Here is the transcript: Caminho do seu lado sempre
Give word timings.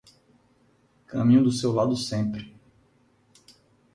Caminho 1.05 1.43
do 1.43 1.51
seu 1.51 1.71
lado 1.73 1.95
sempre 1.95 2.51